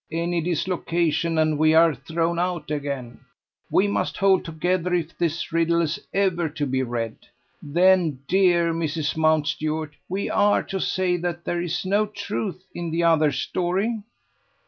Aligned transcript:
"Any 0.11 0.41
dislocation, 0.41 1.37
and 1.37 1.59
we 1.59 1.75
are 1.75 1.93
thrown 1.93 2.39
out 2.39 2.71
again! 2.71 3.19
We 3.69 3.87
must 3.87 4.17
hold 4.17 4.43
together 4.43 4.95
if 4.95 5.15
this 5.15 5.53
riddle 5.53 5.79
is 5.79 5.99
ever 6.11 6.49
to 6.49 6.65
be 6.65 6.81
read. 6.81 7.17
Then, 7.61 8.21
dear 8.27 8.73
Mrs. 8.73 9.15
Mountstuart, 9.15 9.91
we 10.09 10.27
are 10.27 10.63
to 10.63 10.79
say 10.79 11.17
that 11.17 11.45
there 11.45 11.61
is 11.61 11.85
no 11.85 12.07
truth 12.07 12.65
in 12.73 12.89
the 12.89 13.03
other 13.03 13.31
story?" 13.31 13.99